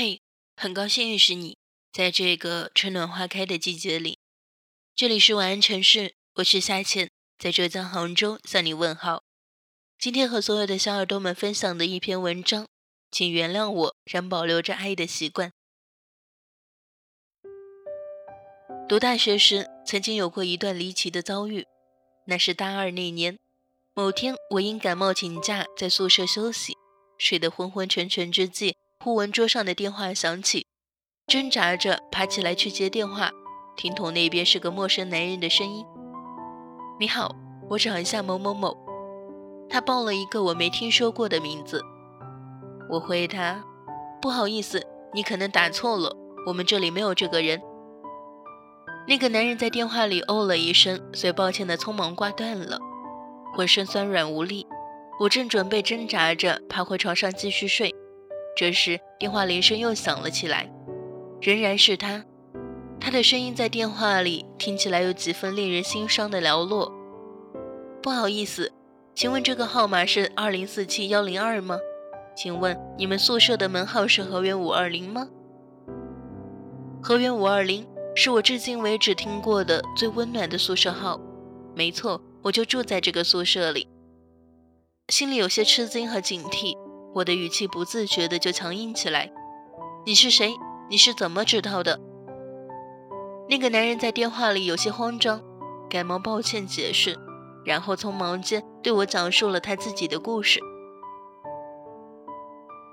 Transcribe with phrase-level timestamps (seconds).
[0.00, 0.22] 嘿，
[0.56, 1.58] 很高兴认识你，
[1.90, 4.20] 在这个春暖花开的季节里，
[4.94, 9.24] 这里是晚安城市，我是夏倩，在浙江杭州向你问好。
[9.98, 12.68] 今天和所有的小耳朵们分享的一篇文章，
[13.10, 15.50] 请原谅我仍保留着爱的习惯。
[18.88, 21.66] 读大学时，曾经有过一段离奇的遭遇，
[22.26, 23.36] 那是大二那年，
[23.94, 26.76] 某天我因感冒请假，在宿舍休息，
[27.18, 28.76] 睡得昏昏沉沉之际。
[29.00, 30.66] 忽闻桌上的电话响起，
[31.28, 33.30] 挣扎着爬起来去接电话，
[33.76, 35.86] 听筒那边是个陌生男人的声音
[36.98, 37.32] ：“你好，
[37.70, 38.76] 我找一下某某某。”
[39.70, 41.80] 他报了一个我没听说过的名字。
[42.90, 43.64] 我回他
[44.20, 44.84] ：“不好意思，
[45.14, 46.16] 你可能打错了，
[46.48, 47.62] 我们这里没有这个人。”
[49.06, 52.80] 那个男人在电话里哦了一声，随抱歉的匆忙挂断了，
[53.54, 54.66] 浑身酸软无力。
[55.20, 57.94] 我正准备挣扎着爬回床上继续睡。
[58.58, 60.68] 这时，电话铃声又响了起来，
[61.40, 62.24] 仍然是他。
[62.98, 66.92] 他的声音在电话里听起来有几分令人心伤的寥落。
[68.02, 68.72] 不好意思，
[69.14, 71.78] 请问这个号码是二零四七幺零二吗？
[72.36, 75.28] 请问你们宿舍的门号是河源五二零吗？
[77.00, 81.20] 河源五二零是我至今为止听过的最温暖的宿舍号。
[81.76, 83.86] 没错，我就住在这个宿舍里。
[85.10, 86.76] 心里有些吃惊和警惕。
[87.14, 89.30] 我的语气不自觉的就强硬起来。
[90.06, 90.54] 你是谁？
[90.90, 92.00] 你是怎么知道的？
[93.48, 95.42] 那个男人在电话里有些慌张，
[95.88, 97.18] 赶忙抱歉解释，
[97.64, 100.60] 然后匆忙间对我讲述了他自己的故事。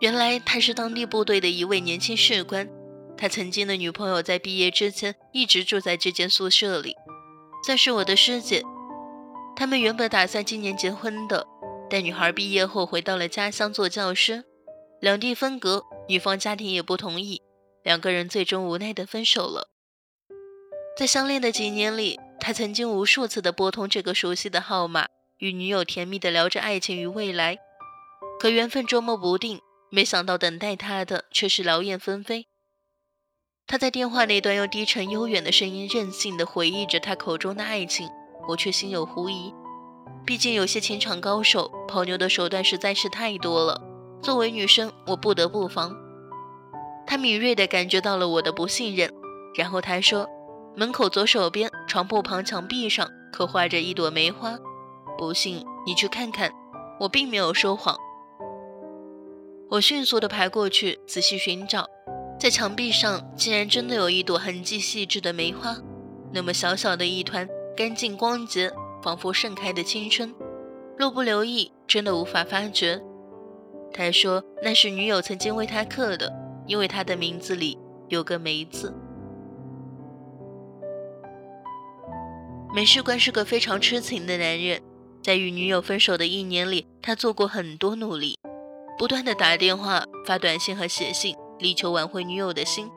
[0.00, 2.68] 原来他是当地部队的一位年轻士官，
[3.16, 6.94] 他曾经的女朋友在毕业之前一直住在这间宿舍里，
[7.64, 8.62] 算是我的师姐。
[9.56, 11.46] 他们原本打算今年结婚的。
[11.88, 14.44] 但女孩毕业后回到了家乡做教师，
[15.00, 17.42] 两地分隔，女方家庭也不同意，
[17.82, 19.68] 两个人最终无奈的分手了。
[20.96, 25.06] 在相恋的几年里，他曾经无数次的拨通这个熟悉的号码，
[25.38, 27.58] 与女友甜蜜的聊着爱情与未来。
[28.40, 29.60] 可缘分捉摸不定，
[29.90, 32.46] 没想到等待他的却是劳燕分飞。
[33.66, 38.08] 他在电话那端用低沉悠远的声音任性的回忆着他口中的爱情，
[38.48, 39.52] 我却心有狐疑。
[40.26, 43.80] 毕竟有些情场高手泡妞的手段实在是太多了，
[44.20, 45.96] 作为女生，我不得不防。
[47.06, 49.08] 他敏锐地感觉到了我的不信任，
[49.54, 50.28] 然后他说
[50.74, 54.58] ：“门口左手边床铺旁墙壁上刻画着一朵梅花，
[55.16, 56.50] 不信你去看看。”
[56.98, 57.96] 我并没有说谎。
[59.70, 61.86] 我迅速地爬过去仔细寻找，
[62.40, 65.76] 在墙壁上竟然真的有一朵痕迹细致的梅花，
[66.32, 68.72] 那么小小的一团，干净光洁。
[69.06, 70.34] 仿佛盛开的青春，
[70.98, 73.00] 若不留意，真的无法发觉。
[73.92, 76.28] 他说那是女友曾经为他刻的，
[76.66, 77.78] 因为他的名字里
[78.08, 78.92] 有个梅字。
[82.74, 84.82] 梅士官是个非常痴情的男人，
[85.22, 88.36] 在与女友分手的一年里，他做过很多努力，
[88.98, 92.90] 不断的打电话、发短信和写信，力求挽回女友的心。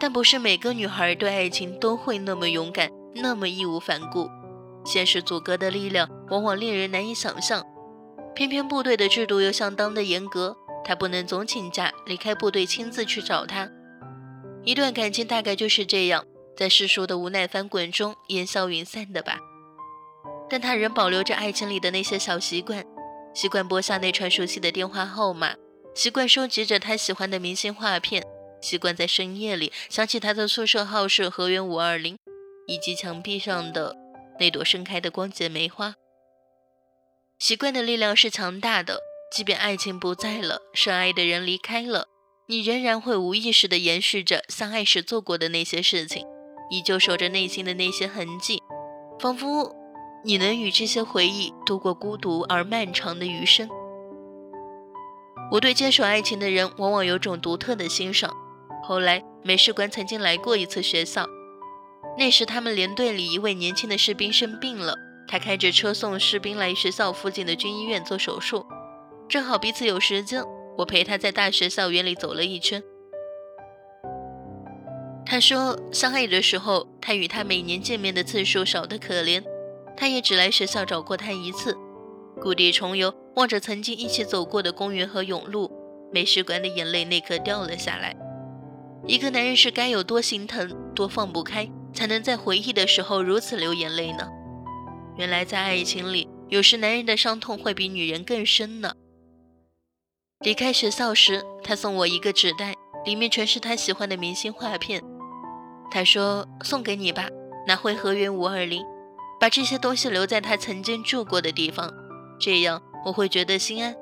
[0.00, 4.26] 但不是每个女孩对爱情都会那么勇敢，那么义无反顾。
[4.84, 7.64] 现实阻隔的力量往往令人难以想象，
[8.34, 13.70] 偏偏部队的制度又相当的严格，他不能总请假离开部队亲自去找她。
[14.64, 16.24] 一段感情大概就是这样，
[16.56, 19.38] 在世俗的无奈翻滚中烟消云散的吧。
[20.48, 22.84] 但他仍保留着爱情里的那些小习惯，
[23.34, 25.54] 习惯拨下那串熟悉的电话号码，
[25.94, 28.22] 习惯收集着他喜欢的明星画片，
[28.60, 32.18] 习惯在深夜里想起他的宿舍号是河源五二零，
[32.66, 34.03] 以及墙壁上的。
[34.38, 35.94] 那朵盛开的光洁梅花，
[37.38, 39.00] 习惯的力量是强大的。
[39.30, 42.06] 即便爱情不在了，深爱的人离开了，
[42.46, 46.24] 你仍然会无意识地延续着相爱时做过的那些事情，
[46.70, 48.62] 依旧守着内心的那些痕迹，
[49.18, 49.74] 仿佛
[50.24, 53.68] 你能与这些回忆度过孤独而漫长的余生。
[55.50, 58.32] 我对坚守爱情的人往往有种独特的欣赏。
[58.84, 61.26] 后来，美术馆曾经来过一次学校。
[62.16, 64.96] 那时，他们连队里一位年轻的士兵生病了，
[65.26, 68.64] 他开着车送士兵来学校附近的军医院做手术。
[69.28, 70.44] 正好彼此有时间，
[70.78, 72.82] 我陪他在大学校园里走了一圈。
[75.26, 79.42] 他说，相爱的时候，他与他每年见面的次数少得可怜，
[79.96, 81.76] 他也只来学校找过他一次。
[82.40, 85.70] 故地重游，望着曾经一起走过的公园和甬路，
[86.12, 88.14] 美食馆的眼泪那刻掉了下来。
[89.06, 91.68] 一个男人是该有多心疼，多放不开。
[91.94, 94.28] 才能在回忆的时候如此流眼泪呢？
[95.16, 98.94] 原来在爱情里，有时男人的伤痛会比女人更深呢。
[100.40, 102.74] 离开学校时，他送我一个纸袋，
[103.04, 105.02] 里面全是他喜欢的明星画片。
[105.90, 107.28] 他说：“送给你吧，
[107.68, 108.84] 拿回河源五二零，
[109.40, 111.94] 把这些东西留在他曾经住过的地方，
[112.40, 113.94] 这样我会觉得心安。”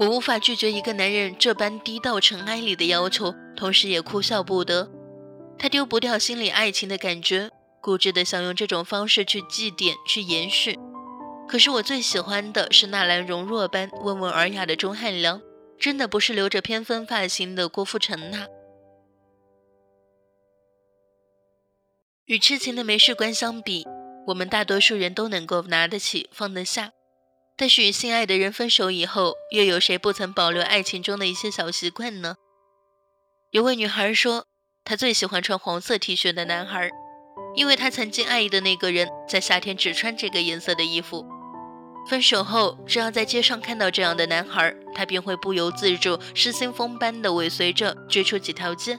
[0.00, 4.90] 我无法拒绝一个男人这般低到尘埃里的要求，同时也哭笑不得。
[5.62, 7.50] 他丢不掉心里爱情的感觉，
[7.82, 10.78] 固执的想用这种方式去祭奠、去延续。
[11.46, 15.42] 可是我最喜欢的是纳兰容若般温文尔雅的钟汉良，
[15.78, 18.46] 真的不是留着偏分发型的郭富城呐。
[22.24, 23.86] 与痴情的没事关相比，
[24.28, 26.92] 我们大多数人都能够拿得起、放得下。
[27.54, 32.36] 但是与心爱的人分手以后，又有谁不曾保留爱情中的一些小习惯呢？
[33.50, 34.46] 有位女孩说，
[34.84, 36.90] 她最喜欢穿黄色 T 恤的男孩，
[37.54, 41.24] 因为她曾经爱意的那个人在夏天只穿这个颜色的衣服。
[42.08, 48.98] 分手后，只要在街上看到这样的男孩，她便会不由自主、失心疯般的尾随着追出几条街。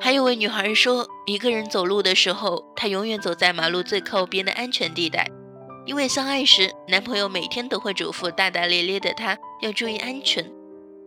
[0.00, 5.30] 还有位女孩说，一个人走路的时候，她永远走在马路最靠边的安全地带。
[5.86, 10.50] 因为相爱时，男朋友每天都会嘱咐大大咧咧的她要注意安全。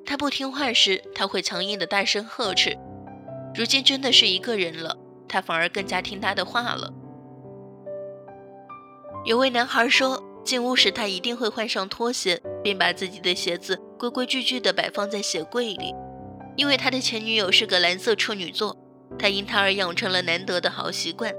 [0.08, 2.78] 他不听话时，他会强硬的大声呵斥。
[3.54, 6.94] 如今真的是一个人了，他反而更加听他的话了。
[9.26, 15.94] 有位男孩说，进屋时他一定会换上拖鞋，并把自己的鞋子规规矩矩地摆放在鞋柜里。
[16.56, 18.78] 因为他的前女友是个蓝色处女座，
[19.20, 21.34] 他因他而养成了难得的好习惯。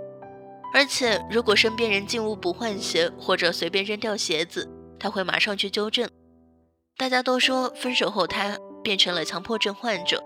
[0.74, 4.68] 而且，如果身边人进屋不换鞋，或者随便扔掉鞋子，
[5.00, 6.06] 他会马上去纠正。
[6.98, 10.20] 大家都说，分手后他变成了强迫症患者。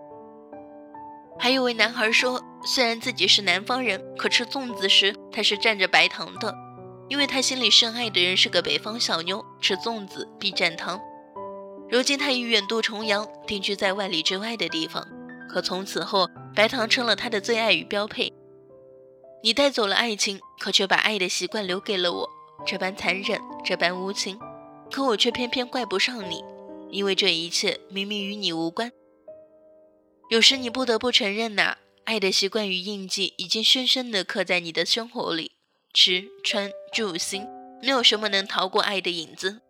[1.38, 6.54] 还有位男孩说，虽然自己是南方人，可吃粽子时他是蘸着白糖的，
[7.10, 10.98] 因为他心里深爱的人是个北方小妞，吃粽子必蘸糖。
[11.90, 15.06] 如今他已远渡重洋，定居在万里之外的地方，
[15.50, 16.26] 可从此后，
[16.56, 18.32] 白糖成了他的最爱与标配。
[19.42, 22.30] 你带走了爱情，可却把爱的习惯留给了我，
[22.64, 24.38] 这般残忍，这般无情，
[24.90, 26.42] 可我却偏偏怪不上你，
[26.92, 28.92] 因为这一切明明与你无关。
[30.30, 35.52] 有时你不得不承认呐，爱的习惯与印记已经深深地刻在你的生活里，
[35.92, 37.48] 吃穿住行，
[37.82, 39.62] 没有什么能逃过爱的影子。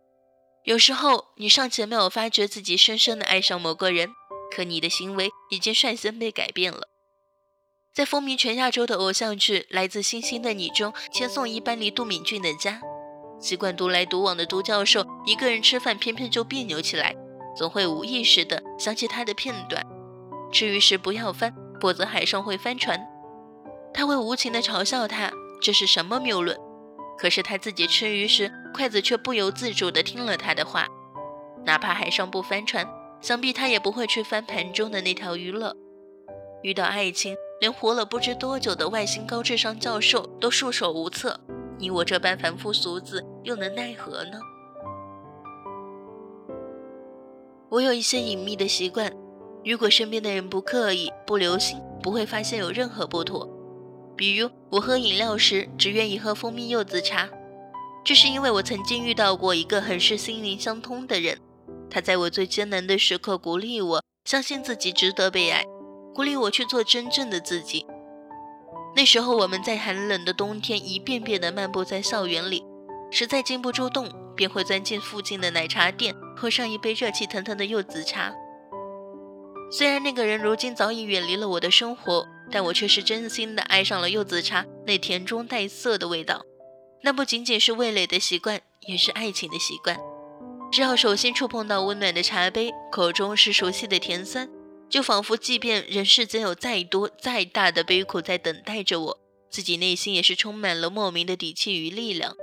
[0.65, 4.11] 有时候你尚且没有发觉自己深深地爱上某个人，
[4.55, 6.89] 可你的行为已经率先被改变了。
[7.93, 12.81] 在风靡全亚洲的偶像剧《来自星星的你》中，千颂伊搬离杜敏俊的家，
[13.43, 17.15] 习惯独来独往的都教授一个人吃饭，偏偏就别扭起来，
[17.57, 19.85] 总会无意识地想起他的片段。
[20.53, 23.05] 吃鱼时不要翻，否则海上会翻船。
[23.93, 26.57] 他会无情地嘲笑他，这是什么谬论？
[27.19, 30.87] 可是他自己吃鱼时，筷子却不由自主地听了他的话。
[31.67, 32.87] 哪怕海上不翻船，
[33.21, 35.75] 想必他也不会去翻盘中的那条鱼了。
[36.63, 37.37] 遇到爱情。
[37.61, 41.39] 连活了不知多久的外星高智商教授都束手无策，
[41.83, 44.39] 你我这般凡夫俗子又能奈何呢？
[47.69, 49.13] 我有一些隐秘的习惯，
[49.65, 53.49] 如果身边的人不刻意、不留心，不会发现有任何不妥。
[54.17, 57.29] 比如，我喝饮料时只愿意喝蜂蜜柚子茶，
[58.05, 61.37] 这是因为我曾经遇到过一个很是心灵相通的人，
[61.91, 65.65] 他在我最艰难的时刻鼓励我，相信自己值得被爱。
[66.15, 67.85] 鼓励我去做真正的自己。
[68.95, 72.63] 那时候我们在寒冷的冬天一遍遍地漫步在校园里，
[73.11, 78.33] 实在禁不住冻，便会钻进附近的奶茶店，喝上一杯热气腾腾的柚子茶。
[79.71, 86.43] 虽然那个人如今早已远离了我的生活，但我却是真心的爱上了柚子茶那甜中带涩的味道。
[87.03, 89.99] 那不仅仅是味蕾的习惯，也是爱情的习惯。
[90.71, 94.49] 只要手心触碰到温暖的茶杯，口中是熟悉的甜酸。
[94.93, 99.19] 就仿佛，即便人世间有再多再大的悲苦在等待着我，
[99.49, 102.37] 自己内心也是充满了莫名的底气与力量。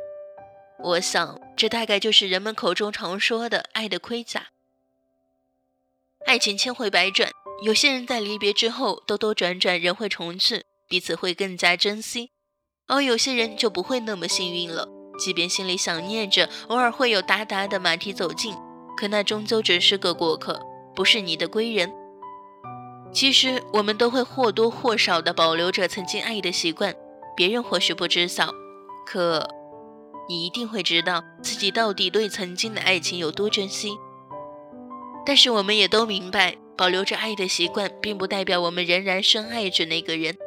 [0.80, 4.48] 我想，这大概就是人们口中常说的爱的盔甲。
[6.26, 7.30] 爱情千回百转，
[7.62, 12.32] 有些人在离别之后兜兜转转，人会重聚，彼此会更加珍惜；
[12.88, 14.90] 而有些人就不会那么幸运了，
[15.20, 18.56] 即便心里想念着，偶尔会有哒哒的马蹄走近，
[18.98, 20.60] 可那终究只是个过客，
[20.96, 21.94] 不是你的归人。
[23.12, 26.96] 其实我们都会或多或少地保留着曾经爱的习惯，
[27.36, 28.54] 别人或许不知晓，
[29.06, 29.48] 可
[30.28, 33.98] 你一定会知道自己到底对曾经的爱情有多珍惜。
[35.26, 40.38] 但是我们也都明白，保留着爱的习惯，并不代表我们仍然深爱着那个人，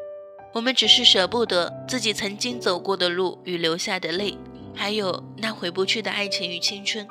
[0.54, 4.38] 我们只是舍不得自己曾经走过的路与流下的泪，
[4.75, 7.07] 还有那回不去的爱情与青春。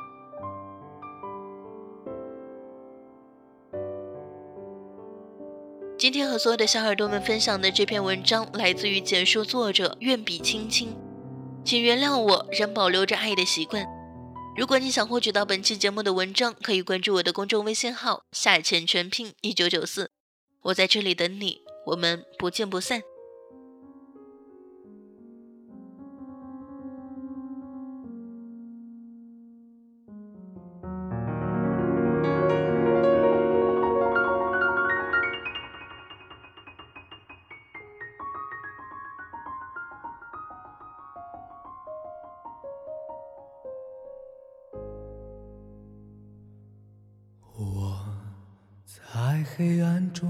[6.01, 10.98] 今天和所有的小耳朵们分享的这篇文章来自于简述作者愿笔青青，
[11.63, 13.86] 请原谅我仍保留着爱的习惯。
[14.58, 20.10] 如果你想获取到本期节目的文章，可以关注我的公众微信号下潜全拼一九九四，
[20.63, 23.03] 我在这里等你，我们不见不散。
[49.63, 50.27] 黑暗中，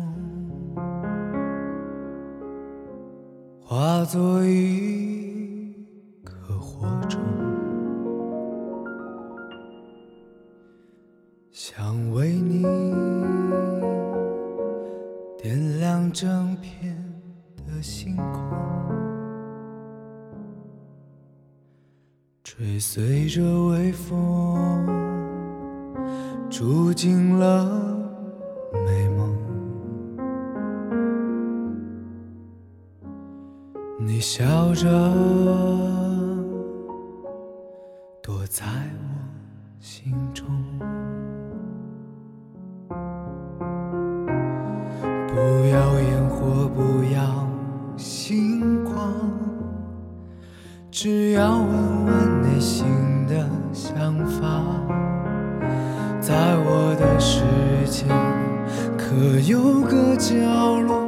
[3.64, 5.74] 化作一
[6.22, 7.22] 颗火种，
[11.50, 12.64] 想为你
[15.42, 16.94] 点亮整片
[17.66, 18.52] 的星空，
[22.44, 24.86] 追随着微风，
[26.50, 27.88] 住进了。
[28.86, 29.01] 美
[34.22, 34.88] 笑着
[38.22, 39.10] 躲在我
[39.80, 40.46] 心中，
[45.28, 45.36] 不
[45.72, 47.48] 要烟火，不要
[47.98, 49.12] 星光，
[50.92, 52.86] 只要问问内心
[53.28, 54.64] 的想法，
[56.20, 57.42] 在我的世
[57.88, 58.06] 界。
[58.96, 60.36] 可有个角
[60.80, 61.01] 落，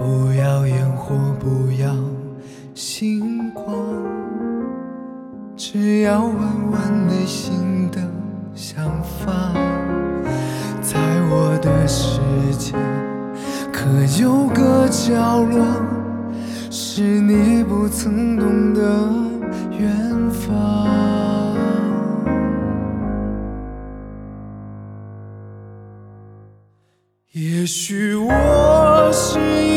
[0.00, 1.94] 不要烟火，不要
[2.74, 3.76] 星光，
[5.54, 6.34] 只要问
[6.70, 8.00] 问内心的
[8.54, 9.52] 想法。
[10.80, 10.98] 在
[11.30, 12.18] 我的世
[12.58, 12.72] 界，
[13.70, 13.86] 可
[14.18, 15.62] 有个角落，
[16.70, 18.80] 是你不曾懂的
[19.78, 20.88] 远方。
[27.32, 29.69] 也许我是。